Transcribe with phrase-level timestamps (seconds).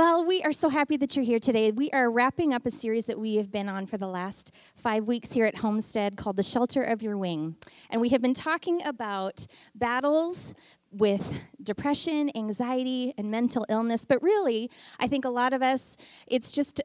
[0.00, 1.72] Well, we are so happy that you're here today.
[1.72, 5.04] We are wrapping up a series that we have been on for the last five
[5.04, 7.54] weeks here at Homestead called The Shelter of Your Wing.
[7.90, 10.54] And we have been talking about battles
[10.92, 14.04] with depression, anxiety, and mental illness.
[14.04, 15.96] But really, I think a lot of us,
[16.26, 16.80] it's just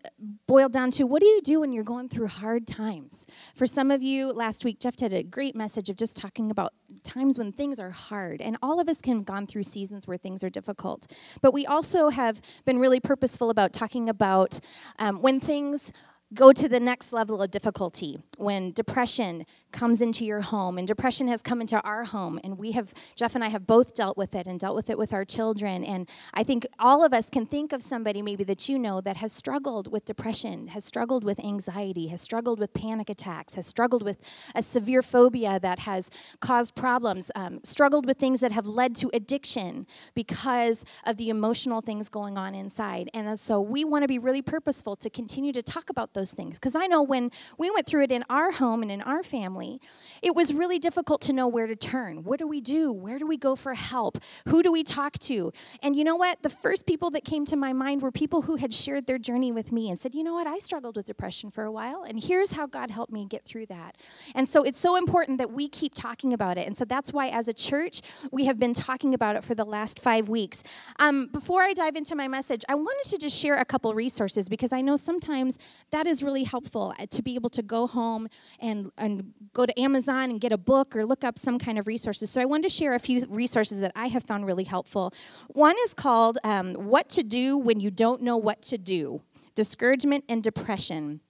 [0.48, 3.26] boiled down to what do you do when you're going through hard times?
[3.56, 6.74] For some of you, last week, Jeff had a great message of just talking about
[7.04, 8.42] times when things are hard.
[8.42, 11.08] And all of us can have gone through seasons where things are difficult.
[11.42, 14.60] But we also have been really purposeful about talking about
[15.00, 15.92] um, when things
[16.34, 21.28] go to the next level of difficulty when depression comes into your home and depression
[21.28, 22.40] has come into our home.
[22.44, 24.98] And we have jeff and i have both dealt with it and dealt with it
[24.98, 25.84] with our children.
[25.84, 29.18] And i think all of us can think of somebody maybe that you know that
[29.18, 34.04] has struggled with depression has struggled with anxiety has struggled with panic attacks has struggled
[34.04, 34.20] with
[34.54, 39.10] a severe phobia that has caused problems um, struggled with things that have led to
[39.14, 43.10] addiction because of the emotional things going on inside.
[43.14, 46.60] And so we want to be really purposeful to continue to talk about those things.
[46.60, 49.80] Because I know when we went through it in our home and in our family,
[50.22, 52.24] it was really difficult to know where to turn.
[52.24, 52.92] What do we do?
[52.92, 54.18] Where do we go for help?
[54.48, 55.52] Who do we talk to?
[55.82, 56.42] And you know what?
[56.42, 59.52] The first people that came to my mind were people who had shared their journey
[59.52, 60.48] with me and said, you know what?
[60.48, 63.68] I struggled with depression for a while, and here's how God helped me get through
[63.68, 63.96] that.
[64.34, 66.68] And so it's so important that we keep talking about it.
[66.68, 68.02] And so that's why, as a church,
[68.32, 70.64] we have been talking about it for the last five weeks.
[71.00, 74.50] Um, before I dive into my message, I wanted to just share a couple resources
[74.50, 75.58] because I know sometimes
[75.92, 78.28] that that is really helpful uh, to be able to go home
[78.60, 81.88] and, and go to Amazon and get a book or look up some kind of
[81.88, 82.30] resources.
[82.30, 85.14] So I wanted to share a few resources that I have found really helpful.
[85.48, 89.22] One is called um, What to Do When You Don't Know What to Do
[89.56, 91.22] Discouragement and Depression.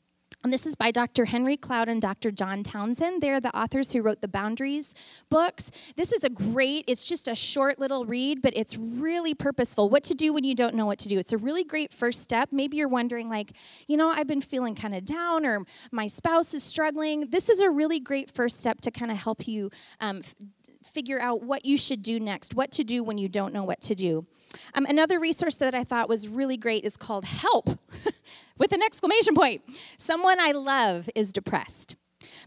[0.45, 1.25] And this is by Dr.
[1.25, 2.29] Henry Cloud and Dr.
[2.29, 3.23] John Townsend.
[3.23, 4.93] They're the authors who wrote the Boundaries
[5.27, 5.71] books.
[5.95, 9.89] This is a great, it's just a short little read, but it's really purposeful.
[9.89, 11.17] What to do when you don't know what to do.
[11.17, 12.49] It's a really great first step.
[12.51, 13.53] Maybe you're wondering, like,
[13.87, 17.31] you know, I've been feeling kind of down or my spouse is struggling.
[17.31, 20.21] This is a really great first step to kind of help you um,
[20.83, 23.81] figure out what you should do next, what to do when you don't know what
[23.81, 24.27] to do.
[24.73, 27.79] Um, another resource that I thought was really great is called Help
[28.57, 29.61] with an exclamation point.
[29.97, 31.95] Someone I love is depressed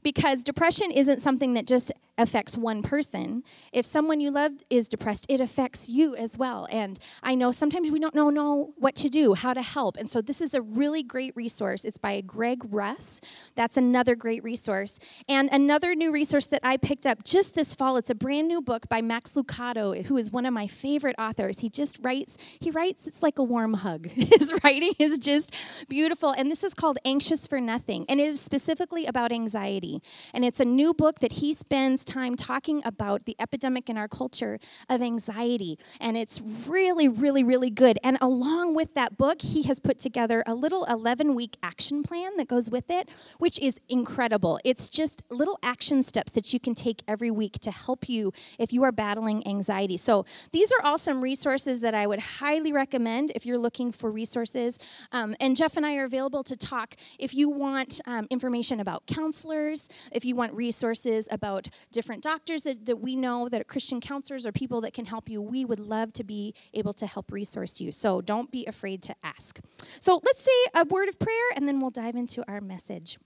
[0.02, 3.44] because depression isn't something that just affects one person.
[3.72, 6.66] If someone you love is depressed, it affects you as well.
[6.70, 9.96] And I know sometimes we don't know, know what to do, how to help.
[9.96, 11.84] And so this is a really great resource.
[11.84, 13.20] It's by Greg Russ.
[13.54, 14.98] That's another great resource.
[15.28, 18.60] And another new resource that I picked up just this fall, it's a brand new
[18.60, 21.60] book by Max Lucado, who is one of my favorite authors.
[21.60, 24.06] He just writes, he writes, it's like a warm hug.
[24.08, 25.54] His writing is just
[25.88, 26.30] beautiful.
[26.30, 28.04] And this is called Anxious for Nothing.
[28.08, 30.02] And it is specifically about anxiety.
[30.34, 34.08] And it's a new book that he spends time talking about the epidemic in our
[34.08, 34.58] culture
[34.88, 35.78] of anxiety.
[36.00, 37.98] And it's really, really, really good.
[38.02, 42.36] And along with that book, he has put together a little 11 week action plan
[42.38, 43.08] that goes with it,
[43.38, 44.58] which is incredible.
[44.64, 48.72] It's just little action steps that you can take every week to help you if
[48.72, 49.96] you are battling anxiety.
[49.96, 54.10] So these are all some resources that I would highly recommend if you're looking for
[54.10, 54.78] resources.
[55.12, 59.06] Um, and Jeff and I are available to talk if you want um, information about
[59.06, 64.00] counselors, if you want resources about different doctors that, that we know that are Christian
[64.00, 67.32] counselors or people that can help you, we would love to be able to help
[67.32, 67.90] resource you.
[67.90, 69.58] So don't be afraid to ask.
[69.98, 73.18] So let's say a word of prayer and then we'll dive into our message.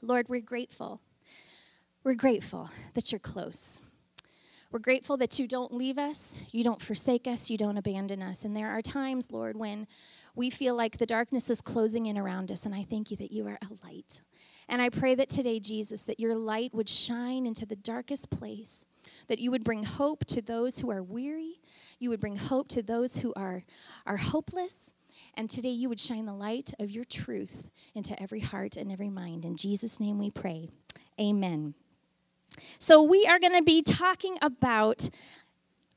[0.00, 1.02] Lord, we're grateful.
[2.02, 3.82] We're grateful that you're close.
[4.72, 8.46] We're grateful that you don't leave us, you don't forsake us, you don't abandon us.
[8.46, 9.86] And there are times, Lord, when
[10.34, 13.30] we feel like the darkness is closing in around us, and I thank you that
[13.30, 14.22] you are a light.
[14.70, 18.84] And I pray that today, Jesus, that your light would shine into the darkest place,
[19.26, 21.60] that you would bring hope to those who are weary,
[21.98, 23.64] you would bring hope to those who are,
[24.06, 24.94] are hopeless.
[25.34, 29.10] And today you would shine the light of your truth into every heart and every
[29.10, 29.44] mind.
[29.44, 30.68] In Jesus' name we pray.
[31.20, 31.74] Amen.
[32.78, 35.08] So, we are going to be talking about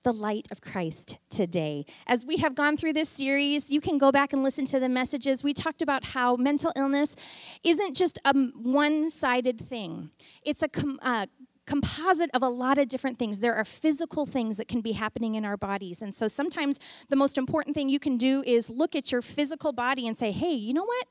[0.04, 1.86] the light of Christ today.
[2.08, 4.90] As we have gone through this series, you can go back and listen to the
[4.90, 5.44] messages.
[5.44, 7.16] We talked about how mental illness
[7.64, 10.12] isn't just a one sided thing,
[10.44, 11.28] it's a com- uh,
[11.66, 13.40] composite of a lot of different things.
[13.40, 16.02] There are physical things that can be happening in our bodies.
[16.02, 16.80] And so sometimes
[17.10, 20.32] the most important thing you can do is look at your physical body and say,
[20.32, 21.08] hey, you know what?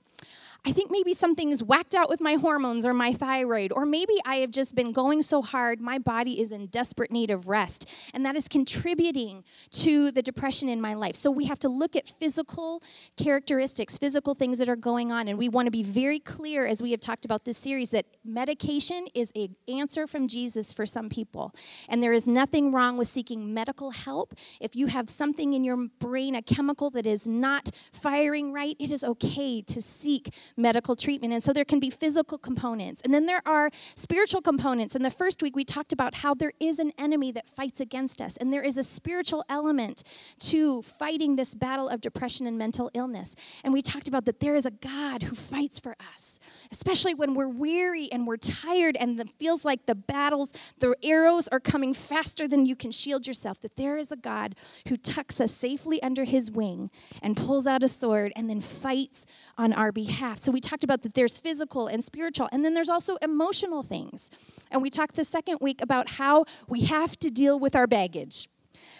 [0.64, 4.36] I think maybe something's whacked out with my hormones or my thyroid, or maybe I
[4.36, 7.88] have just been going so hard, my body is in desperate need of rest.
[8.14, 9.42] And that is contributing
[9.72, 11.16] to the depression in my life.
[11.16, 12.80] So we have to look at physical
[13.16, 15.26] characteristics, physical things that are going on.
[15.26, 18.06] And we want to be very clear, as we have talked about this series, that
[18.24, 21.52] medication is an answer from Jesus for some people.
[21.88, 24.34] And there is nothing wrong with seeking medical help.
[24.60, 28.92] If you have something in your brain, a chemical that is not firing right, it
[28.92, 31.32] is okay to seek medical treatment.
[31.32, 33.00] And so there can be physical components.
[33.02, 34.94] And then there are spiritual components.
[34.94, 38.20] In the first week, we talked about how there is an enemy that fights against
[38.20, 40.02] us, and there is a spiritual element
[40.38, 43.34] to fighting this battle of depression and mental illness.
[43.64, 46.38] And we talked about that there is a God who fights for us,
[46.70, 51.48] especially when we're weary and we're tired and it feels like the battles, the arrows
[51.48, 53.60] are coming faster than you can shield yourself.
[53.60, 54.55] That there is a God
[54.88, 56.90] who tucks us safely under his wing
[57.22, 59.26] and pulls out a sword and then fights
[59.56, 60.38] on our behalf.
[60.42, 64.28] So we talked about that there's physical and spiritual, and then there's also emotional things.
[64.72, 68.48] And we talked the second week about how we have to deal with our baggage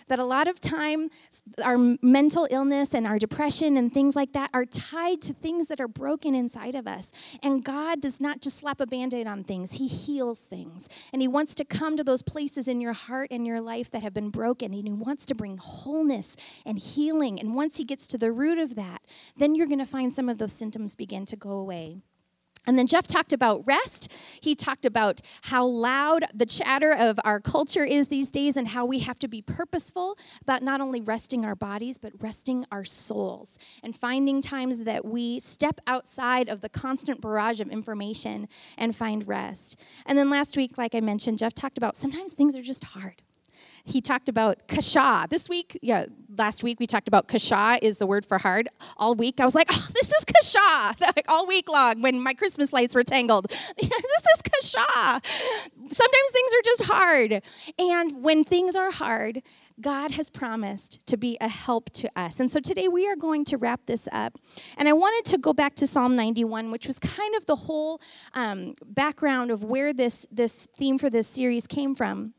[0.09, 1.09] that a lot of time
[1.63, 5.81] our mental illness and our depression and things like that are tied to things that
[5.81, 7.11] are broken inside of us.
[7.43, 10.89] And God does not just slap a band aid on things, He heals things.
[11.13, 14.03] And He wants to come to those places in your heart and your life that
[14.03, 14.73] have been broken.
[14.73, 17.39] And He wants to bring wholeness and healing.
[17.41, 19.03] And once He gets to the root of that,
[19.37, 22.03] then you're going to find some of those symptoms begin to go away.
[22.67, 24.11] And then Jeff talked about rest.
[24.41, 28.87] He talked about how loud the chatter of our culture is these days and how
[28.87, 33.59] we have to be purposeful about not only resting our bodies, but resting our souls
[33.83, 38.49] and finding times that we step outside of the constant barrage of information
[38.79, 39.77] and find rest.
[40.07, 43.23] And then last week, like I mentioned, Jeff talked about sometimes things are just hard
[43.85, 45.27] he talked about kasha.
[45.29, 46.07] This week, yeah,
[46.37, 48.69] last week we talked about kasha is the word for hard.
[48.97, 50.95] All week I was like, oh, this is kasha.
[51.17, 53.47] Like all week long when my Christmas lights were tangled.
[53.79, 55.21] this is kasha.
[55.91, 57.43] Sometimes things are just hard.
[57.79, 59.43] And when things are hard,
[59.81, 62.41] God has promised to be a help to us.
[62.41, 64.39] And so today we are going to wrap this up.
[64.77, 68.01] And I wanted to go back to Psalm 91, which was kind of the whole
[68.35, 72.35] um, background of where this, this theme for this series came from.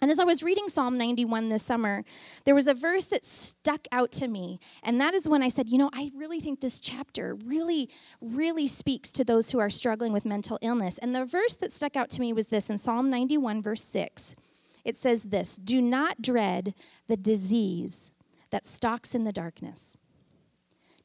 [0.00, 2.04] And as I was reading Psalm 91 this summer,
[2.44, 4.60] there was a verse that stuck out to me.
[4.82, 7.88] And that is when I said, you know, I really think this chapter really,
[8.20, 10.98] really speaks to those who are struggling with mental illness.
[10.98, 14.36] And the verse that stuck out to me was this in Psalm 91, verse 6.
[14.84, 16.74] It says this Do not dread
[17.08, 18.12] the disease
[18.50, 19.96] that stalks in the darkness.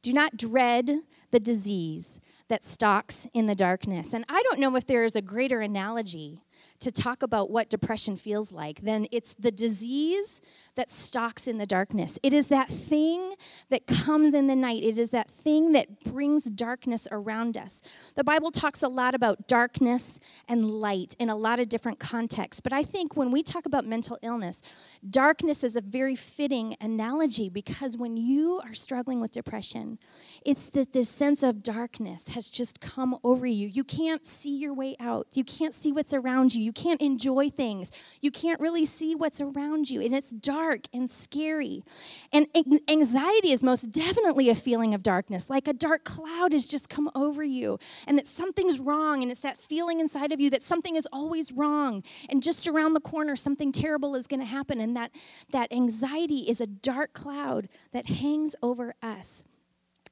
[0.01, 0.99] Do not dread
[1.31, 4.13] the disease that stalks in the darkness.
[4.13, 6.43] And I don't know if there is a greater analogy
[6.81, 10.41] to talk about what depression feels like, then it's the disease
[10.75, 12.17] that stalks in the darkness.
[12.23, 13.33] It is that thing
[13.69, 14.83] that comes in the night.
[14.83, 17.81] It is that thing that brings darkness around us.
[18.15, 22.61] The Bible talks a lot about darkness and light in a lot of different contexts.
[22.61, 24.61] But I think when we talk about mental illness,
[25.07, 29.99] darkness is a very fitting analogy because when you are struggling with depression,
[30.43, 33.67] it's that this sense of darkness has just come over you.
[33.67, 36.70] You can't see your way out, you can't see what's around you.
[36.71, 37.91] You can't enjoy things.
[38.21, 39.99] You can't really see what's around you.
[39.99, 41.83] And it's dark and scary.
[42.31, 42.47] And
[42.87, 47.11] anxiety is most definitely a feeling of darkness, like a dark cloud has just come
[47.13, 47.77] over you
[48.07, 49.21] and that something's wrong.
[49.21, 52.03] And it's that feeling inside of you that something is always wrong.
[52.29, 54.79] And just around the corner, something terrible is going to happen.
[54.79, 55.11] And that,
[55.49, 59.43] that anxiety is a dark cloud that hangs over us.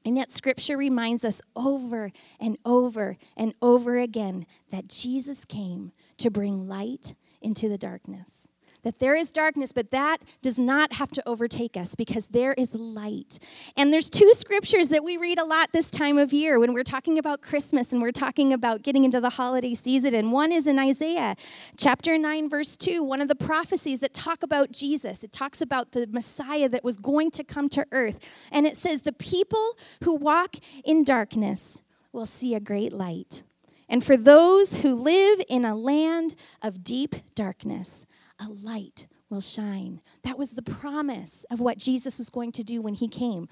[0.09, 6.31] And yet, scripture reminds us over and over and over again that Jesus came to
[6.31, 7.13] bring light
[7.43, 8.38] into the darkness
[8.83, 12.73] that there is darkness, but that does not have to overtake us because there is
[12.73, 13.39] light.
[13.75, 16.83] And there's two scriptures that we read a lot this time of year when we're
[16.83, 20.13] talking about Christmas and we're talking about getting into the holiday season.
[20.13, 21.35] And one is in Isaiah
[21.77, 25.23] chapter 9, verse 2, one of the prophecies that talk about Jesus.
[25.23, 28.19] It talks about the Messiah that was going to come to earth.
[28.51, 31.81] And it says, The people who walk in darkness
[32.11, 33.43] will see a great light.
[33.89, 38.05] And for those who live in a land of deep darkness,
[38.39, 40.01] a light will shine.
[40.23, 43.47] That was the promise of what Jesus was going to do when he came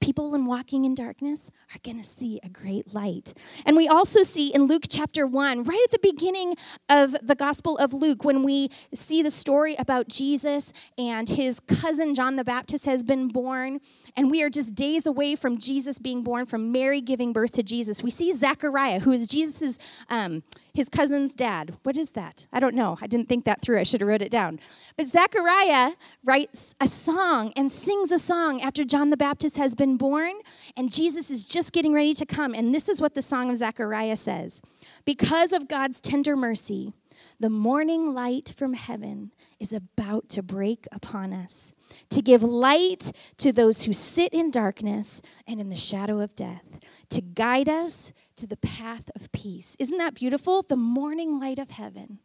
[0.00, 3.34] people in walking in darkness are going to see a great light.
[3.64, 6.54] And we also see in Luke chapter 1, right at the beginning
[6.88, 12.14] of the Gospel of Luke, when we see the story about Jesus and his cousin
[12.14, 13.80] John the Baptist has been born,
[14.16, 17.62] and we are just days away from Jesus being born, from Mary giving birth to
[17.62, 18.02] Jesus.
[18.02, 19.78] We see Zechariah, who is Jesus's.
[20.08, 20.42] Um,
[20.76, 21.78] his cousin's dad.
[21.84, 22.46] What is that?
[22.52, 22.98] I don't know.
[23.00, 23.80] I didn't think that through.
[23.80, 24.60] I should have wrote it down.
[24.98, 25.92] But Zechariah
[26.22, 30.34] writes a song and sings a song after John the Baptist has been born
[30.76, 32.54] and Jesus is just getting ready to come.
[32.54, 34.60] And this is what the song of Zechariah says
[35.06, 36.92] Because of God's tender mercy,
[37.40, 41.72] the morning light from heaven is about to break upon us
[42.10, 46.80] to give light to those who sit in darkness and in the shadow of death,
[47.10, 49.76] to guide us to the path of peace.
[49.78, 50.62] Isn't that beautiful?
[50.62, 52.18] The morning light of heaven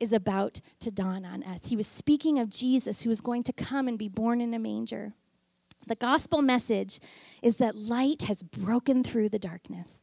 [0.00, 1.68] is about to dawn on us.
[1.68, 4.58] He was speaking of Jesus who was going to come and be born in a
[4.58, 5.12] manger.
[5.86, 7.00] The gospel message
[7.42, 10.00] is that light has broken through the darkness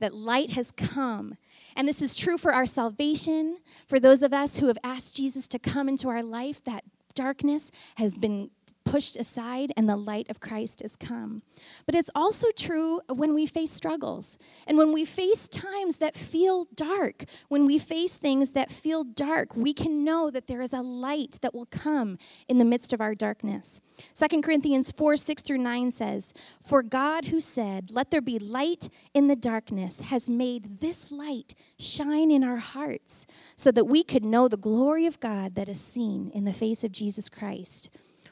[0.00, 1.36] that light has come.
[1.76, 5.48] And this is true for our salvation, for those of us who have asked Jesus
[5.48, 8.50] to come into our life, that darkness has been
[8.90, 11.42] pushed aside and the light of Christ has come.
[11.84, 16.66] But it's also true when we face struggles and when we face times that feel
[16.74, 17.24] dark.
[17.48, 21.38] When we face things that feel dark, we can know that there is a light
[21.42, 22.18] that will come
[22.48, 23.82] in the midst of our darkness.
[24.14, 28.88] 2 Corinthians 4 6 through 9 says, For God who said, Let there be light
[29.12, 34.24] in the darkness, has made this light shine in our hearts so that we could
[34.24, 37.90] know the glory of God that is seen in the face of Jesus Christ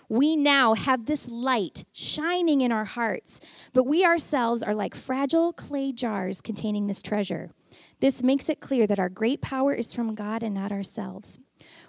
[0.08, 3.40] we now have this light shining in our hearts,
[3.72, 7.50] but we ourselves are like fragile clay jars containing this treasure.
[8.00, 11.38] This makes it clear that our great power is from God and not ourselves.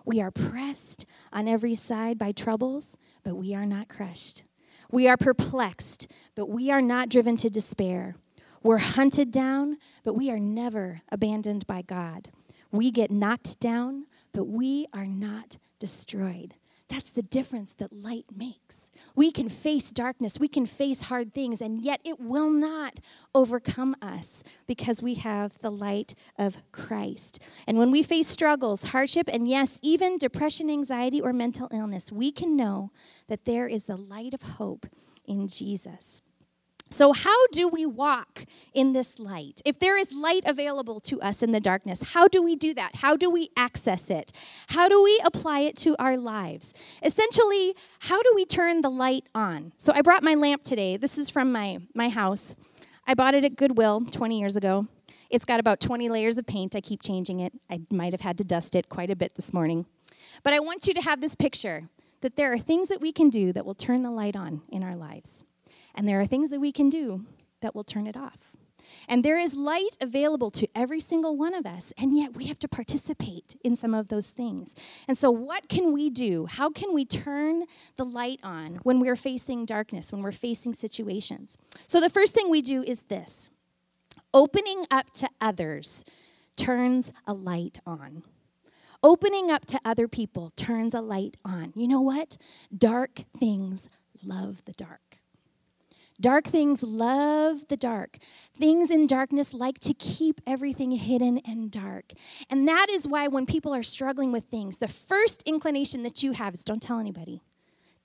[0.05, 4.43] We are pressed on every side by troubles, but we are not crushed.
[4.89, 8.15] We are perplexed, but we are not driven to despair.
[8.63, 12.29] We're hunted down, but we are never abandoned by God.
[12.71, 16.55] We get knocked down, but we are not destroyed.
[16.89, 18.89] That's the difference that light makes.
[19.13, 22.99] We can face darkness, we can face hard things, and yet it will not
[23.35, 27.39] overcome us because we have the light of Christ.
[27.67, 32.31] And when we face struggles, hardship, and yes, even depression, anxiety, or mental illness, we
[32.31, 32.91] can know
[33.27, 34.85] that there is the light of hope
[35.25, 36.21] in Jesus.
[36.89, 39.61] So, how do we walk in this light?
[39.65, 42.97] If there is light available to us in the darkness, how do we do that?
[42.97, 44.31] How do we access it?
[44.69, 46.73] How do we apply it to our lives?
[47.03, 49.73] Essentially, how do we turn the light on?
[49.77, 50.95] So, I brought my lamp today.
[50.97, 52.55] This is from my, my house.
[53.05, 54.87] I bought it at Goodwill 20 years ago.
[55.29, 56.75] It's got about 20 layers of paint.
[56.75, 57.53] I keep changing it.
[57.69, 59.85] I might have had to dust it quite a bit this morning.
[60.41, 61.89] But I want you to have this picture
[62.21, 64.83] that there are things that we can do that will turn the light on in
[64.83, 65.43] our lives.
[65.97, 67.25] And there are things that we can do
[67.61, 68.55] that will turn it off.
[69.09, 72.59] And there is light available to every single one of us, and yet we have
[72.59, 74.75] to participate in some of those things.
[75.07, 76.45] And so, what can we do?
[76.45, 77.63] How can we turn
[77.97, 81.57] the light on when we're facing darkness, when we're facing situations?
[81.85, 83.49] So, the first thing we do is this
[84.33, 86.05] opening up to others
[86.55, 88.23] turns a light on.
[89.03, 91.71] Opening up to other people turns a light on.
[91.75, 92.37] You know what?
[92.75, 93.89] Dark things
[94.23, 95.06] love the dark.
[96.19, 98.17] Dark things love the dark.
[98.55, 102.13] Things in darkness like to keep everything hidden and dark.
[102.49, 106.31] And that is why when people are struggling with things, the first inclination that you
[106.31, 107.43] have is don't tell anybody.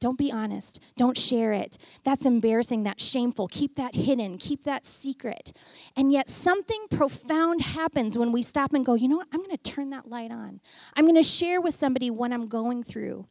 [0.03, 0.81] Don't be honest.
[0.97, 1.79] Don't share it.
[2.03, 2.83] That's embarrassing.
[2.83, 3.47] That's shameful.
[3.47, 4.37] Keep that hidden.
[4.37, 5.53] Keep that secret.
[5.97, 9.29] And yet, something profound happens when we stop and go, you know what?
[9.33, 10.61] I'm going to turn that light on.
[10.97, 13.29] I'm going to share with somebody what I'm going through.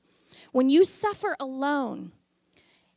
[0.53, 2.13] When you suffer alone,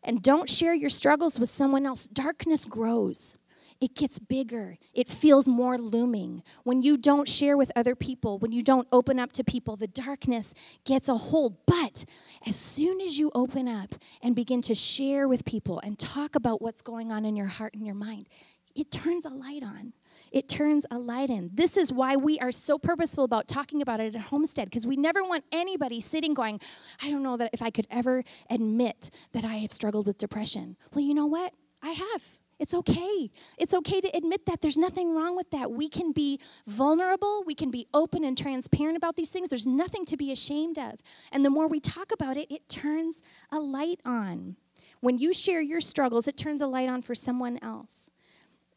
[0.05, 3.37] and don't share your struggles with someone else, darkness grows.
[3.81, 4.79] It gets bigger.
[4.95, 6.43] It feels more looming.
[6.63, 9.89] When you don't share with other people, when you don't open up to people, the
[9.89, 11.57] darkness gets a hold.
[11.67, 12.05] But
[12.47, 16.63] as soon as you open up and begin to share with people and talk about
[16.63, 18.29] what's going on in your heart and your mind,
[18.75, 19.93] it turns a light on
[20.33, 21.51] it turns a light in.
[21.55, 24.97] This is why we are so purposeful about talking about it at Homestead, because we
[24.97, 26.61] never want anybody sitting going,
[27.03, 30.77] I don't know that if I could ever admit that I have struggled with depression.
[30.93, 31.53] Well, you know what?
[31.83, 32.39] I have.
[32.59, 33.31] It's okay.
[33.59, 34.63] It's okay to admit that.
[34.63, 35.73] There's nothing wrong with that.
[35.73, 37.43] We can be vulnerable.
[37.45, 39.49] We can be open and transparent about these things.
[39.49, 41.01] There's nothing to be ashamed of.
[41.33, 44.57] And the more we talk about it, it turns a light on.
[45.01, 48.04] When you share your struggles, it turns a light on for someone else.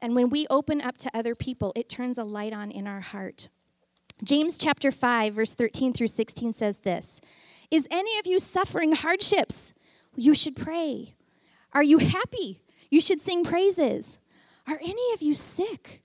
[0.02, 3.02] And when we open up to other people, it turns a light on in our
[3.02, 3.50] heart.
[4.24, 7.22] James chapter 5, verse 13 through 16 says this
[7.72, 9.74] Is any of you suffering hardships?
[10.16, 11.16] You should pray.
[11.74, 12.62] Are you happy?
[12.90, 14.18] You should sing praises.
[14.68, 16.02] Are any of you sick?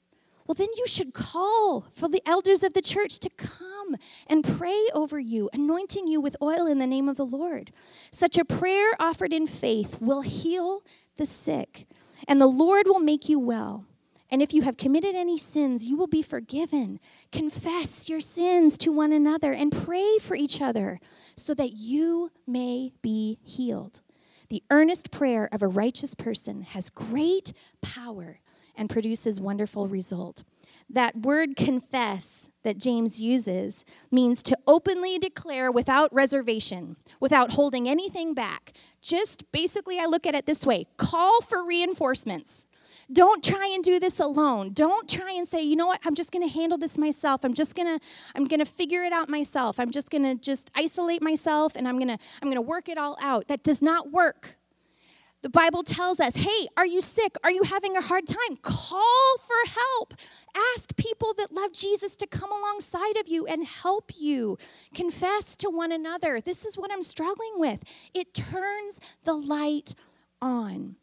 [0.47, 3.97] Well, then you should call for the elders of the church to come
[4.27, 7.73] and pray over you, anointing you with oil in the name of the Lord.
[8.11, 10.83] Such a prayer offered in faith will heal
[11.17, 11.87] the sick
[12.27, 13.87] and the Lord will make you well.
[14.31, 16.99] And if you have committed any sins, you will be forgiven.
[17.33, 21.01] Confess your sins to one another and pray for each other
[21.37, 24.01] so that you may be healed.
[24.49, 27.53] The earnest prayer of a righteous person has great
[27.83, 28.41] power
[28.75, 30.45] and produces wonderful result.
[30.89, 38.35] That word confess that James uses means to openly declare without reservation, without holding anything
[38.35, 38.73] back.
[39.01, 42.67] Just basically, I look at it this way call for reinforcements.
[43.13, 44.73] Don't try and do this alone.
[44.73, 47.45] Don't try and say, you know what, I'm just going to handle this myself.
[47.45, 49.81] I'm just going to I'm going to figure it out myself.
[49.81, 52.89] I'm just going to just isolate myself and I'm going to I'm going to work
[52.89, 53.49] it all out.
[53.49, 54.59] That does not work.
[55.43, 57.35] The Bible tells us, hey, are you sick?
[57.43, 58.57] Are you having a hard time?
[58.63, 60.15] Call for help.
[60.75, 64.57] Ask people that love Jesus to come alongside of you and help you.
[64.95, 66.41] Confess to one another.
[66.41, 67.83] This is what I'm struggling with.
[68.15, 69.97] It turns the light
[70.41, 70.95] on.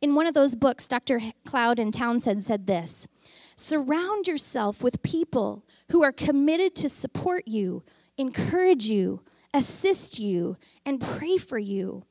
[0.00, 1.20] In one of those books, Dr.
[1.44, 3.06] Cloud and Townsend said this
[3.54, 7.84] Surround yourself with people who are committed to support you,
[8.16, 10.56] encourage you, assist you,
[10.86, 12.04] and pray for you.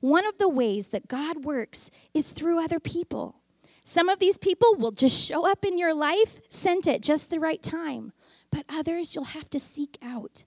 [0.00, 3.36] One of the ways that God works is through other people.
[3.82, 7.40] Some of these people will just show up in your life, sent at just the
[7.40, 8.12] right time,
[8.50, 10.44] but others you'll have to seek out.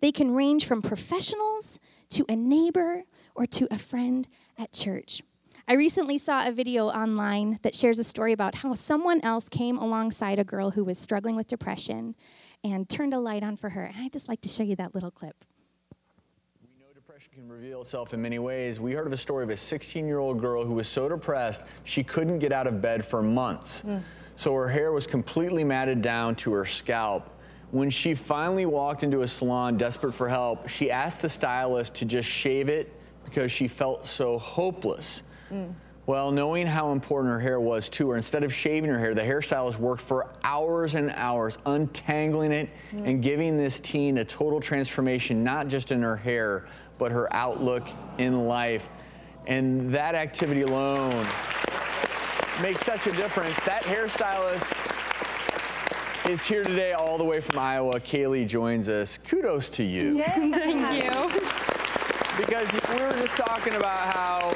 [0.00, 1.78] They can range from professionals
[2.10, 5.22] to a neighbor or to a friend at church.
[5.66, 9.78] I recently saw a video online that shares a story about how someone else came
[9.78, 12.14] alongside a girl who was struggling with depression
[12.62, 13.82] and turned a light on for her.
[13.82, 15.44] And I'd just like to show you that little clip.
[17.44, 18.80] We know depression can reveal itself in many ways.
[18.80, 21.62] We heard of a story of a 16 year old girl who was so depressed
[21.84, 23.82] she couldn't get out of bed for months.
[23.82, 24.02] Mm.
[24.36, 27.28] So her hair was completely matted down to her scalp.
[27.70, 32.04] When she finally walked into a salon desperate for help, she asked the stylist to
[32.04, 32.92] just shave it
[33.24, 35.22] because she felt so hopeless.
[35.50, 35.74] Mm.
[36.06, 39.22] Well, knowing how important her hair was to her, instead of shaving her hair, the
[39.22, 43.08] hairstylist worked for hours and hours untangling it mm.
[43.08, 46.66] and giving this teen a total transformation, not just in her hair,
[46.98, 47.86] but her outlook
[48.18, 48.84] in life.
[49.46, 51.26] And that activity alone
[52.62, 53.56] makes such a difference.
[53.66, 54.72] That hairstylist
[56.28, 58.00] is here today all the way from Iowa.
[58.00, 59.18] Kaylee joins us.
[59.18, 60.18] Kudos to you.
[60.18, 60.34] Yeah.
[60.34, 61.40] Thank you.
[62.38, 64.54] Because we were just talking about how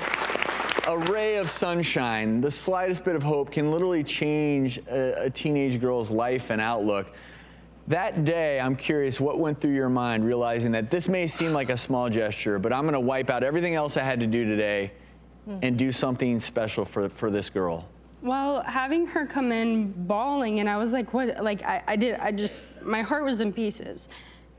[0.88, 5.78] a ray of sunshine, the slightest bit of hope can literally change a, a, teenage
[5.80, 7.12] girl's life and outlook.
[7.88, 11.70] That day, I'm curious what went through your mind realizing that this may seem like
[11.70, 14.44] a small gesture, but I'm going to wipe out everything else I had to do
[14.44, 14.92] today
[15.48, 15.58] mm.
[15.62, 17.88] and do something special for, for this girl.
[18.20, 21.42] Well, having her come in bawling, and I was like, what?
[21.42, 24.10] Like, I, I did, I just, my heart was in pieces.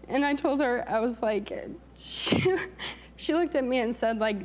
[0.08, 1.54] And I told her, I was like,
[1.96, 2.56] she,
[3.16, 4.38] she looked at me and said, like,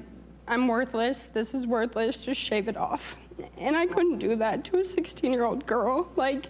[0.47, 1.31] I'm worthless.
[1.33, 2.23] This is worthless.
[2.23, 3.17] Just shave it off.
[3.57, 6.07] And I couldn't do that to a 16 year old girl.
[6.17, 6.49] Like,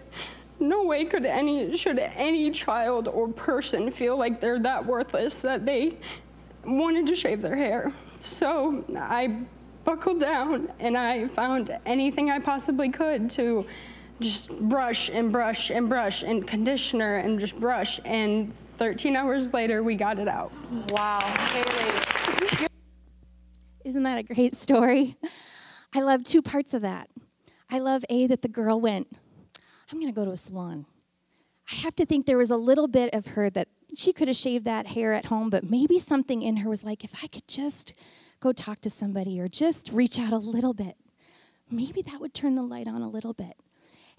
[0.69, 5.65] no way could any, should any child or person feel like they're that worthless that
[5.65, 5.99] they
[6.65, 7.93] wanted to shave their hair.
[8.21, 9.41] So I
[9.85, 13.67] buckled down and I found anything I possibly could to
[14.21, 18.01] just brush and brush and brush and conditioner and just brush.
[18.05, 20.53] And 13 hours later, we got it out.
[20.89, 21.21] Wow.
[21.21, 22.69] Haley.
[23.85, 25.17] Isn't that a great story?
[25.95, 27.11] I love two parts of that.
[27.71, 29.09] I love A, that the girl went,
[29.91, 30.87] I'm going to go to a salon.
[31.71, 34.37] I have to think there was a little bit of her that she could have
[34.37, 37.49] shaved that hair at home, but maybe something in her was like, if I could
[37.49, 37.95] just
[38.41, 40.97] go talk to somebody or just reach out a little bit,
[41.71, 43.57] maybe that would turn the light on a little bit.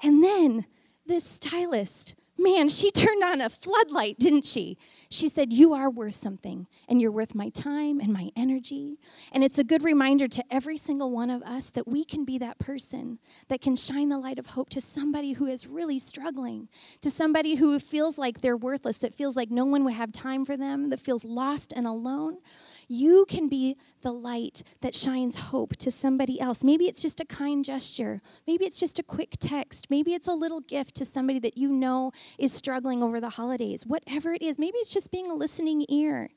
[0.01, 0.65] And then
[1.06, 4.78] this stylist Man, she turned on a floodlight, didn't she?
[5.10, 8.98] She said, You are worth something, and you're worth my time and my energy.
[9.32, 12.38] And it's a good reminder to every single one of us that we can be
[12.39, 16.67] that person that can shine the light of hope to somebody who is really struggling,
[17.02, 20.45] to somebody who feels like they're worthless, that feels like no one would have time
[20.45, 22.38] for them, that feels lost and alone.
[22.88, 26.63] You can be the light that shines hope to somebody else.
[26.63, 28.21] Maybe it's just a kind gesture.
[28.45, 29.88] Maybe it's just a quick text.
[29.89, 33.86] Maybe it's a little gift to somebody that you know is struggling over the holidays.
[33.86, 36.30] Whatever it is, maybe it's just being a listening ear.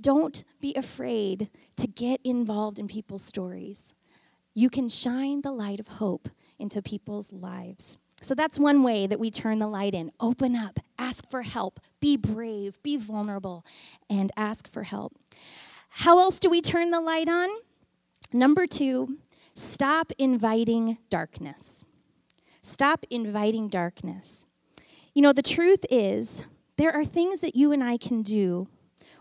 [0.00, 3.94] Don't be afraid to get involved in people's stories.
[4.54, 7.98] You can shine the light of hope into people's lives.
[8.20, 10.10] So that's one way that we turn the light in.
[10.18, 13.64] Open up, ask for help, be brave, be vulnerable,
[14.10, 15.16] and ask for help.
[15.88, 17.48] How else do we turn the light on?
[18.32, 19.18] Number two,
[19.54, 21.84] stop inviting darkness.
[22.62, 24.46] Stop inviting darkness.
[25.14, 26.44] You know, the truth is,
[26.76, 28.68] there are things that you and I can do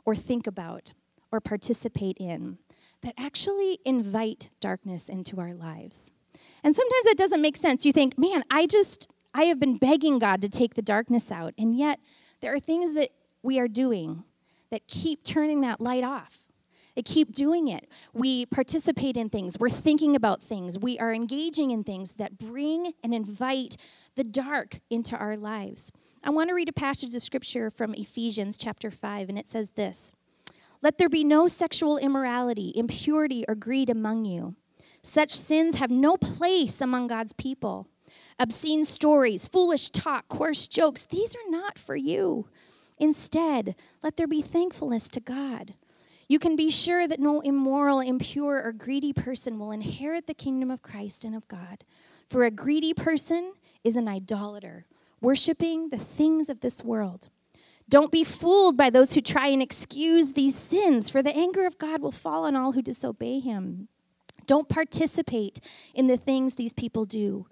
[0.06, 0.94] or think about
[1.32, 2.60] or participate in
[3.02, 6.12] that actually invite darkness into our lives.
[6.64, 7.86] And sometimes that doesn't make sense.
[7.86, 11.54] You think, man, I just, I have been begging God to take the darkness out.
[11.58, 12.00] And yet,
[12.42, 13.10] there are things that
[13.42, 14.24] we are doing
[14.70, 16.44] that keep turning that light off.
[16.98, 17.88] They keep doing it.
[18.12, 19.60] We participate in things.
[19.60, 20.80] We're thinking about things.
[20.80, 23.78] We are engaging in things that bring and invite
[24.16, 25.92] the dark into our lives.
[26.24, 29.70] I want to read a passage of scripture from Ephesians chapter 5, and it says
[29.76, 30.16] this
[30.82, 34.56] Let there be no sexual immorality, impurity, or greed among you.
[35.04, 37.88] Such sins have no place among God's people.
[38.40, 42.48] Obscene stories, foolish talk, coarse jokes, these are not for you.
[42.98, 45.76] Instead, let there be thankfulness to God.
[46.28, 50.70] You can be sure that no immoral, impure, or greedy person will inherit the kingdom
[50.70, 51.86] of Christ and of God.
[52.30, 54.86] For a greedy person is an idolater,
[55.22, 57.30] worshiping the things of this world.
[57.90, 61.78] Don't be fooled by those who try and excuse these sins, for the anger of
[61.78, 63.88] God will fall on all who disobey him.
[64.48, 65.60] Don't participate
[65.94, 67.46] in the things these people do.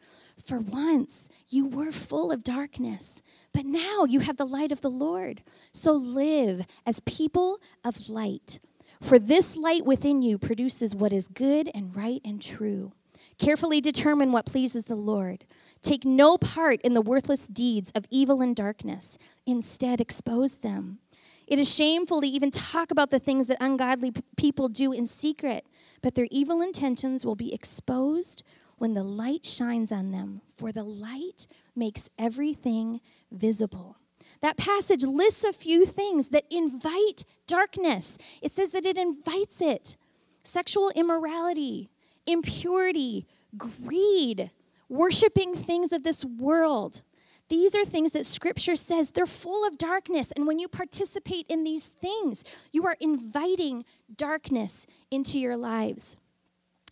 [0.43, 3.21] For once you were full of darkness,
[3.53, 5.43] but now you have the light of the Lord.
[5.71, 8.59] So live as people of light.
[9.01, 12.93] For this light within you produces what is good and right and true.
[13.37, 15.45] Carefully determine what pleases the Lord.
[15.81, 19.17] Take no part in the worthless deeds of evil and darkness.
[19.45, 20.99] Instead, expose them.
[21.47, 25.65] It is shameful to even talk about the things that ungodly people do in secret
[26.05, 28.43] but their evil intentions will be exposed
[28.77, 33.97] when the light shines on them, for the light makes everything visible.
[34.41, 38.19] That passage lists a few things that invite darkness.
[38.39, 39.97] It says that it invites it
[40.43, 41.89] sexual immorality,
[42.27, 43.25] impurity,
[43.57, 44.51] greed,
[44.87, 47.01] worshiping things of this world.
[47.47, 50.31] These are things that scripture says they're full of darkness.
[50.35, 56.17] And when you participate in these things, you are inviting darkness into your lives.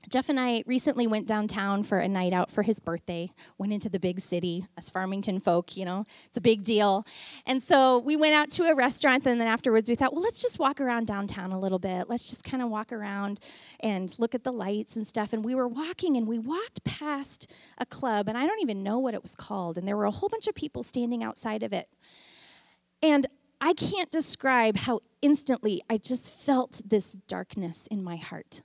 [0.09, 3.31] Jeff and I recently went downtown for a night out for his birthday.
[3.57, 7.05] Went into the big city, us Farmington folk, you know, it's a big deal.
[7.45, 10.41] And so we went out to a restaurant, and then afterwards we thought, well, let's
[10.41, 12.09] just walk around downtown a little bit.
[12.09, 13.39] Let's just kind of walk around
[13.79, 15.33] and look at the lights and stuff.
[15.33, 18.99] And we were walking, and we walked past a club, and I don't even know
[18.99, 19.77] what it was called.
[19.77, 21.87] And there were a whole bunch of people standing outside of it.
[23.01, 23.27] And
[23.61, 28.61] I can't describe how instantly I just felt this darkness in my heart.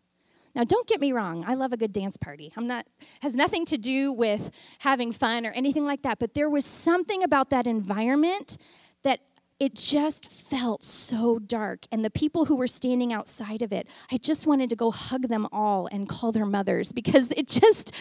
[0.55, 2.53] Now, don't get me wrong, I love a good dance party.
[2.57, 2.87] I'm not
[3.23, 7.23] has nothing to do with having fun or anything like that, but there was something
[7.23, 8.57] about that environment
[9.03, 9.21] that
[9.59, 14.17] it just felt so dark and the people who were standing outside of it i
[14.17, 17.93] just wanted to go hug them all and call their mothers because it just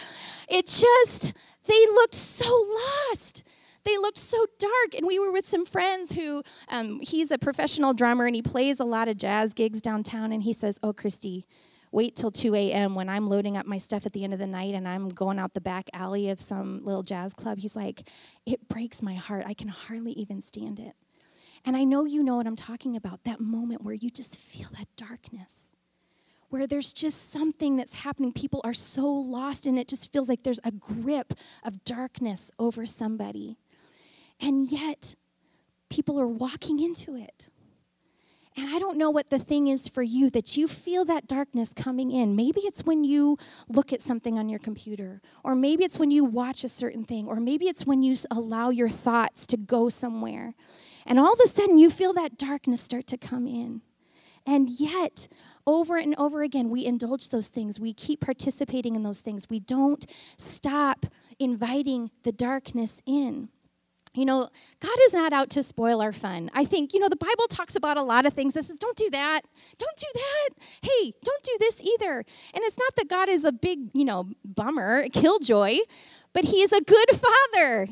[0.48, 1.32] it just
[1.66, 2.64] they looked so
[3.10, 3.42] lost
[3.84, 7.94] they looked so dark and we were with some friends who um, he's a professional
[7.94, 11.46] drummer and he plays a lot of jazz gigs downtown and he says oh christy
[11.90, 12.94] wait till 2 a.m.
[12.94, 15.38] when I'm loading up my stuff at the end of the night and I'm going
[15.38, 17.58] out the back alley of some little jazz club.
[17.58, 18.08] He's like,
[18.46, 19.44] it breaks my heart.
[19.46, 20.94] I can hardly even stand it.
[21.64, 24.68] And I know you know what I'm talking about that moment where you just feel
[24.78, 25.60] that darkness,
[26.50, 28.32] where there's just something that's happening.
[28.32, 32.86] People are so lost, and it just feels like there's a grip of darkness over
[32.86, 33.58] somebody.
[34.40, 35.14] And yet,
[35.90, 37.48] people are walking into it.
[38.58, 41.72] And I don't know what the thing is for you that you feel that darkness
[41.72, 42.34] coming in.
[42.34, 46.24] Maybe it's when you look at something on your computer, or maybe it's when you
[46.24, 50.56] watch a certain thing, or maybe it's when you allow your thoughts to go somewhere.
[51.06, 53.80] And all of a sudden, you feel that darkness start to come in.
[54.44, 55.28] And yet,
[55.64, 57.78] over and over again, we indulge those things.
[57.78, 59.48] We keep participating in those things.
[59.48, 60.04] We don't
[60.36, 61.06] stop
[61.38, 63.50] inviting the darkness in.
[64.14, 64.48] You know,
[64.80, 66.50] God is not out to spoil our fun.
[66.54, 68.96] I think, you know, the Bible talks about a lot of things that says, don't
[68.96, 69.42] do that.
[69.76, 70.48] Don't do that.
[70.82, 72.16] Hey, don't do this either.
[72.18, 75.78] And it's not that God is a big, you know, bummer, killjoy,
[76.32, 77.88] but He is a good Father.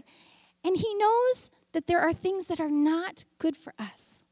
[0.65, 4.25] And He knows that there are things that are not good for us.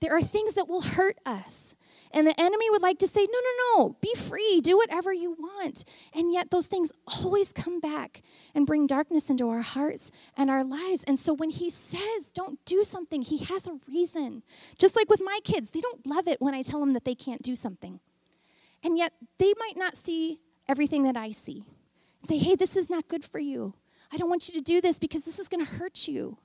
[0.00, 1.74] There are things that will hurt us.
[2.14, 5.32] And the enemy would like to say, no, no, no, be free, do whatever you
[5.32, 5.82] want.
[6.14, 8.22] And yet those things always come back
[8.54, 11.02] and bring darkness into our hearts and our lives.
[11.08, 14.44] And so when he says, don't do something, he has a reason.
[14.78, 17.16] Just like with my kids, they don't love it when I tell them that they
[17.16, 17.98] can't do something.
[18.84, 21.64] And yet they might not see everything that I see.
[22.28, 23.74] Say, hey, this is not good for you.
[24.12, 26.38] I don't want you to do this because this is going to hurt you.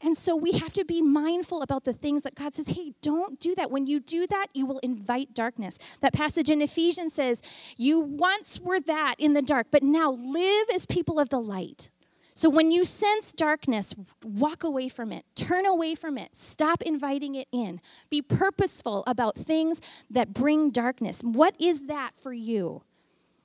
[0.00, 3.40] And so we have to be mindful about the things that God says, hey, don't
[3.40, 3.70] do that.
[3.70, 5.78] When you do that, you will invite darkness.
[6.00, 7.42] That passage in Ephesians says,
[7.76, 11.90] you once were that in the dark, but now live as people of the light.
[12.34, 17.34] So when you sense darkness, walk away from it, turn away from it, stop inviting
[17.34, 17.80] it in.
[18.10, 19.80] Be purposeful about things
[20.10, 21.22] that bring darkness.
[21.22, 22.82] What is that for you?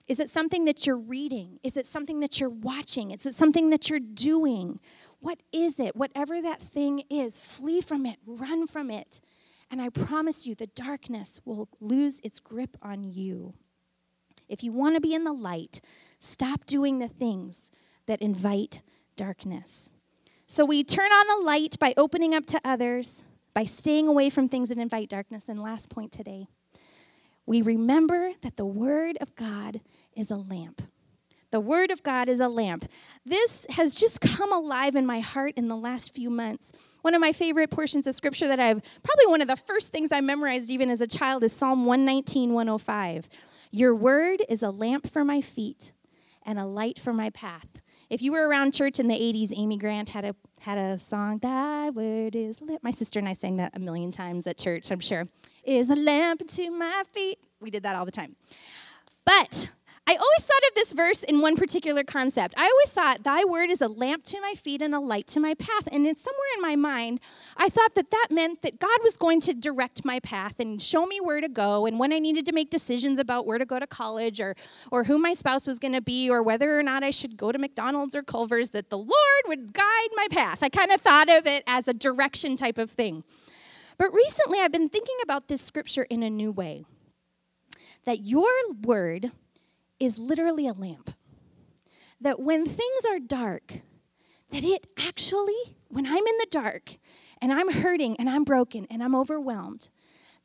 [0.09, 1.57] Is it something that you're reading?
[1.63, 3.11] Is it something that you're watching?
[3.11, 4.81] Is it something that you're doing?
[5.21, 5.95] What is it?
[5.95, 9.21] Whatever that thing is, flee from it, run from it.
[9.69, 13.53] And I promise you, the darkness will lose its grip on you.
[14.49, 15.79] If you want to be in the light,
[16.19, 17.69] stop doing the things
[18.07, 18.81] that invite
[19.15, 19.89] darkness.
[20.47, 24.49] So we turn on the light by opening up to others, by staying away from
[24.49, 25.47] things that invite darkness.
[25.47, 26.47] And last point today,
[27.45, 29.81] we remember that the Word of God
[30.15, 30.81] is a lamp.
[31.51, 32.89] The Word of God is a lamp.
[33.25, 36.71] This has just come alive in my heart in the last few months.
[37.01, 40.09] One of my favorite portions of Scripture that I've, probably one of the first things
[40.11, 43.29] I memorized even as a child, is Psalm 119, 105.
[43.69, 45.91] Your Word is a lamp for my feet
[46.43, 47.67] and a light for my path.
[48.09, 51.39] If you were around church in the 80s, Amy Grant had a had a song,
[51.39, 52.83] Thy word is lit.
[52.83, 55.27] My sister and I sang that a million times at church, I'm sure.
[55.63, 57.39] Is a lamp to my feet.
[57.59, 58.35] We did that all the time.
[59.25, 59.69] But
[60.07, 62.55] I always thought of this verse in one particular concept.
[62.57, 65.39] I always thought, Thy word is a lamp to my feet and a light to
[65.39, 65.87] my path.
[65.91, 67.19] And it's somewhere in my mind,
[67.55, 71.05] I thought that that meant that God was going to direct my path and show
[71.05, 73.77] me where to go and when I needed to make decisions about where to go
[73.77, 74.55] to college or,
[74.91, 77.51] or who my spouse was going to be or whether or not I should go
[77.51, 80.63] to McDonald's or Culver's, that the Lord would guide my path.
[80.63, 83.23] I kind of thought of it as a direction type of thing.
[83.97, 86.85] But recently, I've been thinking about this scripture in a new way
[88.05, 88.49] that your
[88.81, 89.31] word
[90.01, 91.11] is literally a lamp.
[92.19, 93.81] That when things are dark,
[94.49, 96.97] that it actually, when I'm in the dark
[97.41, 99.89] and I'm hurting and I'm broken and I'm overwhelmed,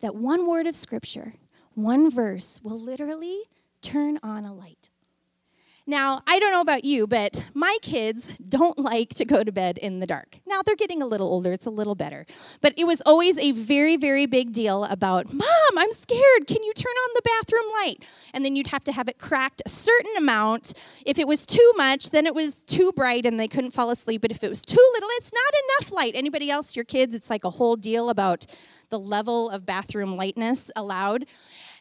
[0.00, 1.34] that one word of scripture,
[1.74, 3.44] one verse will literally
[3.80, 4.90] turn on a light.
[5.88, 9.78] Now, I don't know about you, but my kids don't like to go to bed
[9.78, 10.40] in the dark.
[10.44, 12.26] Now, they're getting a little older, it's a little better.
[12.60, 15.46] But it was always a very, very big deal about, Mom,
[15.76, 16.48] I'm scared.
[16.48, 18.04] Can you turn on the bathroom light?
[18.34, 20.72] And then you'd have to have it cracked a certain amount.
[21.04, 24.22] If it was too much, then it was too bright and they couldn't fall asleep.
[24.22, 26.16] But if it was too little, it's not enough light.
[26.16, 28.44] Anybody else, your kids, it's like a whole deal about
[28.88, 31.26] the level of bathroom lightness allowed.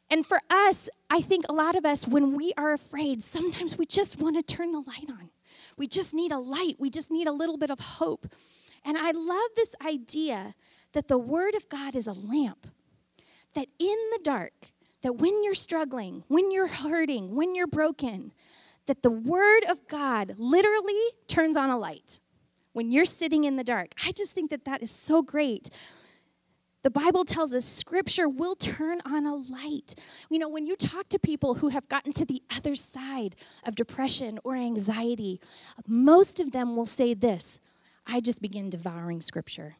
[0.09, 3.85] And for us, I think a lot of us, when we are afraid, sometimes we
[3.85, 5.29] just want to turn the light on.
[5.77, 8.27] We just need a light, we just need a little bit of hope.
[8.85, 10.53] And I love this idea
[10.93, 12.67] that the Word of God is a lamp,
[13.55, 14.53] that in the dark,
[15.01, 18.31] that when you're struggling, when you're hurting, when you're broken,
[18.85, 20.93] that the Word of God literally
[21.27, 22.19] turns on a light
[22.73, 23.93] when you're sitting in the dark.
[24.05, 25.69] I just think that that is so great.
[26.85, 29.95] The Bible tells us scripture will turn on a light.
[30.29, 33.73] You know, when you talk to people who have gotten to the other side of
[33.73, 35.41] depression or anxiety,
[35.87, 37.59] most of them will say this
[38.05, 39.77] I just began devouring scripture.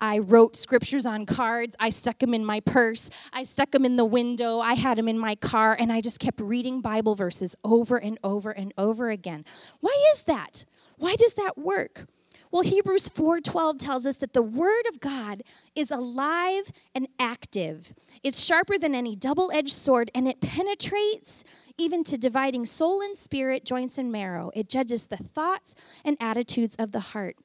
[0.00, 1.76] I wrote scriptures on cards.
[1.78, 3.10] I stuck them in my purse.
[3.30, 4.58] I stuck them in the window.
[4.58, 8.18] I had them in my car, and I just kept reading Bible verses over and
[8.24, 9.44] over and over again.
[9.80, 10.64] Why is that?
[10.96, 12.06] Why does that work?
[12.50, 15.42] Well, Hebrews 4:12 tells us that the word of God
[15.74, 17.92] is alive and active.
[18.22, 21.44] It's sharper than any double-edged sword and it penetrates
[21.76, 24.50] even to dividing soul and spirit, joints and marrow.
[24.54, 27.36] It judges the thoughts and attitudes of the heart.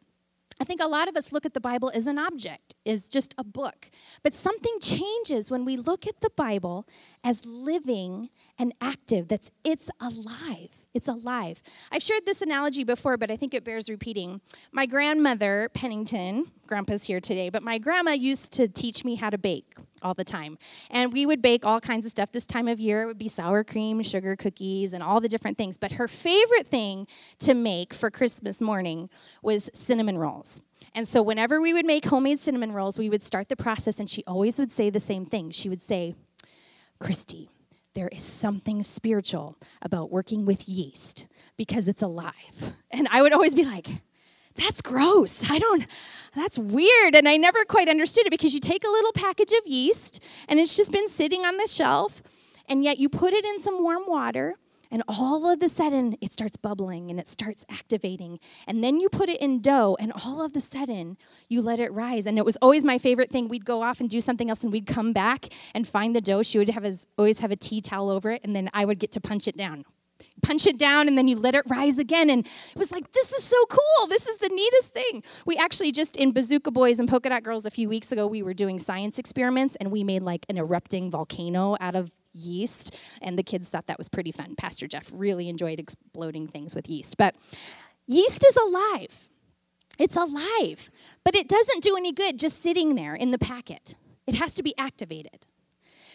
[0.60, 3.34] I think a lot of us look at the Bible as an object, as just
[3.38, 3.89] a book.
[4.22, 6.88] But something changes when we look at the Bible
[7.24, 9.28] as living and active.
[9.28, 10.83] That's it's alive.
[10.93, 11.63] It's alive.
[11.91, 14.41] I've shared this analogy before, but I think it bears repeating.
[14.71, 19.38] My grandmother, Pennington, grandpa's here today, but my grandma used to teach me how to
[19.39, 20.58] bake all the time.
[20.91, 23.03] And we would bake all kinds of stuff this time of year.
[23.03, 25.77] It would be sour cream, sugar cookies, and all the different things.
[25.79, 27.08] But her favorite thing
[27.39, 29.10] to make for Christmas morning
[29.41, 30.62] was cinnamon rolls.
[30.93, 34.08] And so whenever we would make homemade cinnamon rolls, we would start the process, and
[34.08, 35.49] she always would say the same thing.
[35.49, 36.13] She would say,
[36.99, 37.49] Christy,
[37.93, 41.27] there is something spiritual about working with yeast
[41.58, 42.75] because it's alive.
[42.91, 43.88] And I would always be like,
[44.56, 45.49] that's gross.
[45.49, 45.86] I don't,
[46.36, 47.15] that's weird.
[47.15, 50.60] And I never quite understood it because you take a little package of yeast and
[50.60, 52.21] it's just been sitting on the shelf,
[52.67, 54.56] and yet you put it in some warm water
[54.93, 58.39] and all of a sudden it starts bubbling and it starts activating.
[58.67, 61.17] And then you put it in dough, and all of a sudden
[61.49, 62.25] you let it rise.
[62.25, 63.47] And it was always my favorite thing.
[63.47, 66.43] We'd go off and do something else, and we'd come back and find the dough.
[66.43, 68.99] She would have his, always have a tea towel over it, and then I would
[68.99, 69.84] get to punch it down
[70.41, 72.29] punch it down and then you let it rise again.
[72.29, 74.08] And it was like, this is so cool.
[74.08, 75.23] This is the neatest thing.
[75.45, 78.43] We actually just in Bazooka Boys and Polka Dot Girls a few weeks ago, we
[78.43, 82.96] were doing science experiments and we made like an erupting volcano out of yeast.
[83.22, 84.56] And the kids thought that was pretty fun.
[84.56, 87.17] Pastor Jeff really enjoyed exploding things with yeast.
[87.17, 87.36] But
[88.08, 89.30] yeast is alive.
[90.00, 90.89] It's alive,
[91.24, 93.96] but it doesn't do any good just sitting there in the packet.
[94.26, 95.46] It has to be activated.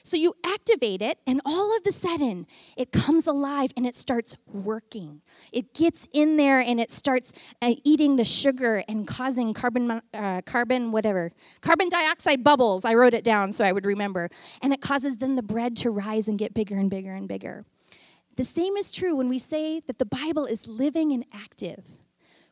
[0.08, 2.46] So you activate it, and all of a sudden,
[2.78, 5.20] it comes alive and it starts working.
[5.52, 10.40] It gets in there and it starts uh, eating the sugar and causing carbon, uh,
[10.46, 12.86] carbon, whatever, carbon dioxide bubbles.
[12.86, 14.30] I wrote it down so I would remember.
[14.62, 17.66] And it causes then the bread to rise and get bigger and bigger and bigger.
[18.36, 21.84] The same is true when we say that the Bible is living and active.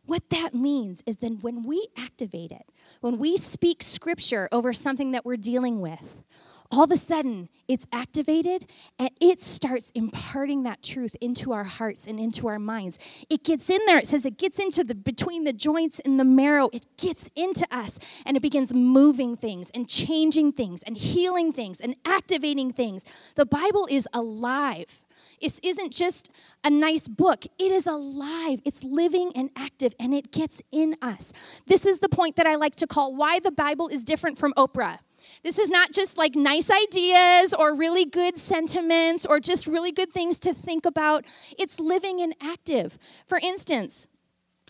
[0.04, 2.66] What that means is then when we activate it,
[3.00, 6.24] when we speak scripture over something that we're dealing with,
[6.70, 12.06] all of a sudden it's activated and it starts imparting that truth into our hearts
[12.06, 12.98] and into our minds.
[13.28, 13.98] It gets in there.
[13.98, 16.68] It says it gets into the between the joints and the marrow.
[16.72, 21.80] It gets into us and it begins moving things and changing things and healing things
[21.80, 23.04] and activating things.
[23.34, 25.02] The Bible is alive.
[25.40, 26.30] It isn't just
[26.64, 28.60] a nice book, it is alive.
[28.64, 31.32] It's living and active, and it gets in us.
[31.66, 34.52] This is the point that I like to call why the Bible is different from
[34.54, 34.98] Oprah.
[35.42, 40.12] This is not just like nice ideas or really good sentiments or just really good
[40.12, 41.24] things to think about.
[41.58, 42.98] It's living and active.
[43.26, 44.08] For instance,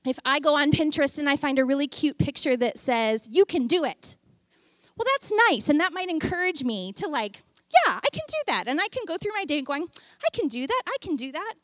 [0.04, 3.44] if I go on Pinterest and I find a really cute picture that says, You
[3.44, 4.16] can do it.
[4.96, 7.42] Well, that's nice, and that might encourage me to like
[7.84, 8.68] yeah, I can do that.
[8.68, 9.86] And I can go through my day going,
[10.24, 11.54] I can do that, I can do that.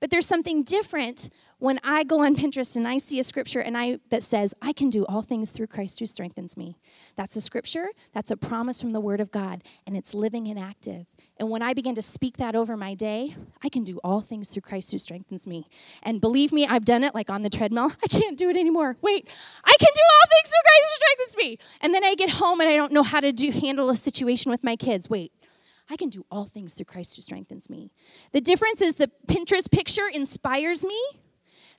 [0.00, 3.76] But there's something different when I go on Pinterest and I see a scripture and
[3.76, 6.78] I that says, I can do all things through Christ who strengthens me.
[7.16, 10.58] That's a scripture, that's a promise from the Word of God, and it's living and
[10.58, 11.06] active.
[11.38, 14.50] And when I begin to speak that over my day, I can do all things
[14.50, 15.68] through Christ who strengthens me.
[16.02, 17.92] And believe me, I've done it like on the treadmill.
[18.02, 18.96] I can't do it anymore.
[19.02, 19.28] Wait,
[19.64, 21.58] I can do all things through Christ who strengthens me.
[21.80, 24.50] And then I get home and I don't know how to do handle a situation
[24.50, 25.10] with my kids.
[25.10, 25.32] Wait,
[25.90, 27.90] I can do all things through Christ who strengthens me.
[28.32, 31.00] The difference is the Pinterest picture inspires me,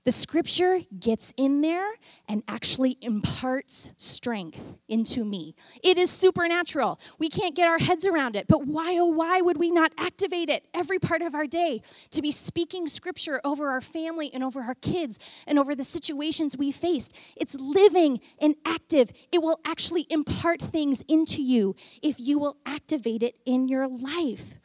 [0.06, 1.88] the scripture gets in there
[2.28, 5.56] and actually imparts strength into me.
[5.84, 7.00] It is supernatural.
[7.20, 10.50] We can't get our heads around it, but why, oh, why would we not activate
[10.50, 11.82] it every part of our day
[12.12, 16.58] to be speaking scripture over our family and over our kids and over the situations
[16.58, 17.14] we faced?
[17.36, 19.12] It's living and active.
[19.32, 24.56] It will actually impart things into you if you will activate it in your life.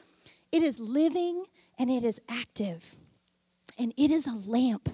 [0.53, 1.45] It is living
[1.77, 2.95] and it is active,
[3.77, 4.89] and it is a lamp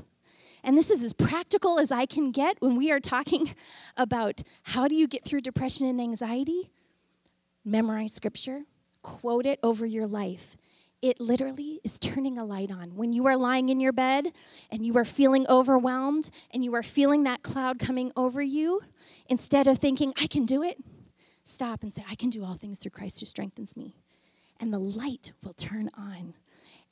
[0.63, 3.55] and this is as practical as I can get when we are talking
[3.97, 6.71] about how do you get through depression and anxiety?
[7.65, 8.63] Memorize scripture,
[9.03, 10.57] quote it over your life.
[11.03, 12.95] It literally is turning a light on.
[12.95, 14.33] When you are lying in your bed
[14.71, 18.83] and you are feeling overwhelmed and you are feeling that cloud coming over you,
[19.27, 20.77] instead of thinking, I can do it,
[21.43, 23.97] stop and say, I can do all things through Christ who strengthens me.
[24.59, 26.35] And the light will turn on.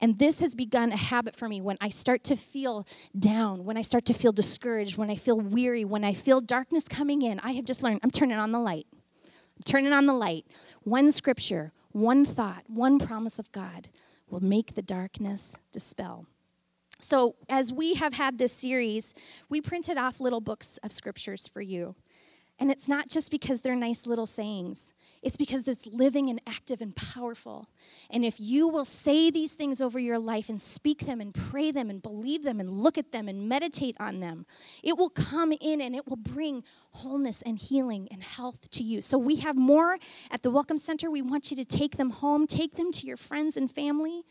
[0.01, 3.75] And this has begun a habit for me when I start to feel down, when
[3.77, 7.39] I start to feel discouraged, when I feel weary, when I feel darkness coming in.
[7.41, 8.87] I have just learned I'm turning on the light.
[8.93, 10.45] I'm turning on the light.
[10.83, 13.89] One scripture, one thought, one promise of God
[14.29, 16.25] will make the darkness dispel.
[17.01, 19.13] So, as we have had this series,
[19.47, 21.95] we printed off little books of scriptures for you.
[22.59, 24.91] And it's not just because they're nice little sayings,
[25.21, 27.69] it's because it's living and active and powerful.
[28.09, 31.71] And if you will say these things over your life and speak them and pray
[31.71, 34.45] them and believe them and look at them and meditate on them,
[34.83, 39.01] it will come in and it will bring wholeness and healing and health to you.
[39.01, 39.97] So we have more
[40.29, 41.09] at the Welcome Center.
[41.09, 44.23] We want you to take them home, take them to your friends and family,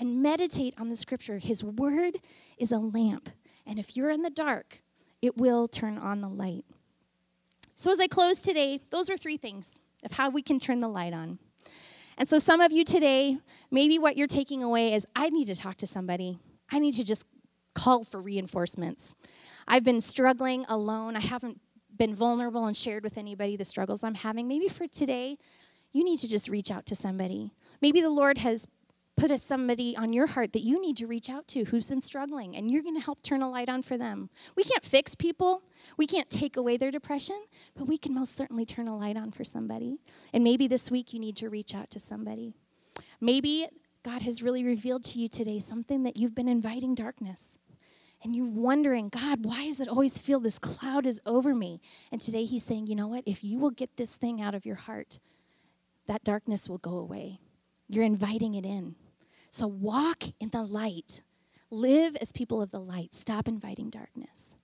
[0.00, 1.38] and meditate on the scripture.
[1.38, 2.18] His word
[2.58, 3.30] is a lamp.
[3.66, 4.82] And if you're in the dark,
[5.22, 6.64] it will turn on the light.
[7.78, 10.88] So, as I close today, those are three things of how we can turn the
[10.88, 11.38] light on.
[12.16, 13.38] And so, some of you today,
[13.70, 16.40] maybe what you're taking away is I need to talk to somebody.
[16.72, 17.24] I need to just
[17.76, 19.14] call for reinforcements.
[19.68, 21.14] I've been struggling alone.
[21.14, 21.60] I haven't
[21.96, 24.48] been vulnerable and shared with anybody the struggles I'm having.
[24.48, 25.38] Maybe for today,
[25.92, 27.52] you need to just reach out to somebody.
[27.80, 28.66] Maybe the Lord has
[29.18, 32.00] put a somebody on your heart that you need to reach out to who's been
[32.00, 34.30] struggling and you're going to help turn a light on for them.
[34.54, 35.62] We can't fix people.
[35.96, 37.40] We can't take away their depression,
[37.76, 39.98] but we can most certainly turn a light on for somebody.
[40.32, 42.54] And maybe this week you need to reach out to somebody.
[43.20, 43.66] Maybe
[44.04, 47.58] God has really revealed to you today something that you've been inviting darkness.
[48.22, 51.80] And you're wondering, God, why does it always feel this cloud is over me?
[52.10, 53.24] And today he's saying, you know what?
[53.26, 55.18] If you will get this thing out of your heart,
[56.06, 57.40] that darkness will go away.
[57.88, 58.96] You're inviting it in.
[59.50, 61.22] So walk in the light.
[61.70, 63.14] Live as people of the light.
[63.14, 64.54] Stop inviting darkness.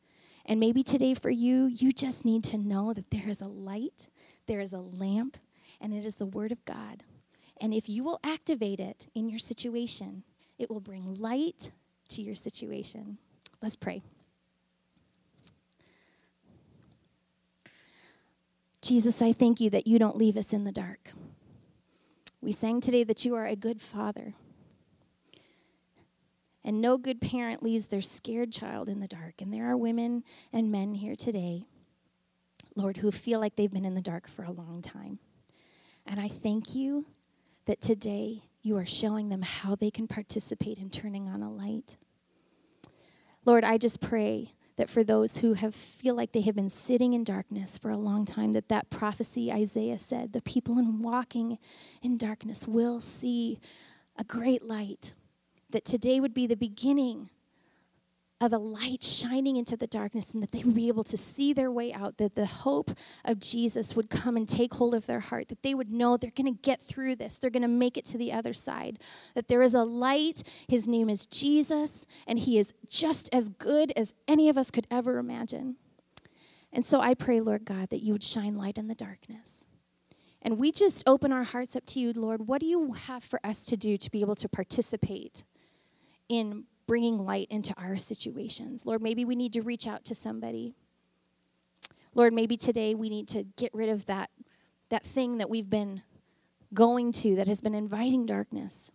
[0.46, 4.08] And maybe today for you, you just need to know that there is a light,
[4.46, 5.38] there is a lamp,
[5.80, 7.02] and it is the Word of God.
[7.60, 10.22] And if you will activate it in your situation,
[10.58, 11.70] it will bring light
[12.08, 13.18] to your situation.
[13.62, 14.02] Let's pray.
[18.82, 21.12] Jesus, I thank you that you don't leave us in the dark.
[22.42, 24.34] We sang today that you are a good father.
[26.64, 29.34] And no good parent leaves their scared child in the dark.
[29.40, 31.66] And there are women and men here today,
[32.74, 35.18] Lord, who feel like they've been in the dark for a long time.
[36.06, 37.06] And I thank you
[37.66, 41.96] that today you are showing them how they can participate in turning on a light.
[43.44, 47.12] Lord, I just pray that for those who have feel like they have been sitting
[47.12, 51.58] in darkness for a long time that that prophecy Isaiah said the people in walking
[52.02, 53.60] in darkness will see
[54.16, 55.14] a great light
[55.74, 57.30] that today would be the beginning
[58.40, 61.52] of a light shining into the darkness and that they would be able to see
[61.52, 62.92] their way out, that the hope
[63.24, 66.30] of Jesus would come and take hold of their heart, that they would know they're
[66.30, 69.00] going to get through this, they're going to make it to the other side,
[69.34, 70.44] that there is a light.
[70.68, 74.86] His name is Jesus, and he is just as good as any of us could
[74.92, 75.74] ever imagine.
[76.72, 79.66] And so I pray, Lord God, that you would shine light in the darkness.
[80.40, 82.46] And we just open our hearts up to you, Lord.
[82.46, 85.42] What do you have for us to do to be able to participate
[86.38, 88.84] in bringing light into our situations.
[88.84, 90.74] Lord, maybe we need to reach out to somebody.
[92.14, 94.30] Lord, maybe today we need to get rid of that,
[94.90, 96.02] that thing that we've been
[96.72, 98.90] going to that has been inviting darkness.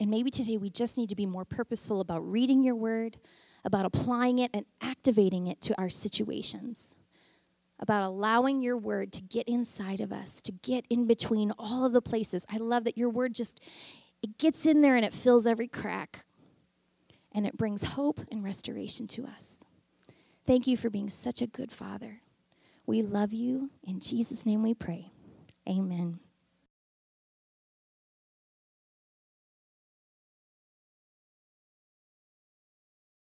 [0.00, 3.16] And maybe today we just need to be more purposeful about reading your word,
[3.64, 6.94] about applying it and activating it to our situations,
[7.78, 11.92] about allowing your word to get inside of us, to get in between all of
[11.92, 12.44] the places.
[12.50, 13.60] I love that your word just
[14.24, 16.24] it gets in there and it fills every crack
[17.30, 19.50] and it brings hope and restoration to us.
[20.46, 22.22] Thank you for being such a good father.
[22.86, 23.68] We love you.
[23.86, 25.10] In Jesus' name we pray.
[25.68, 26.20] Amen.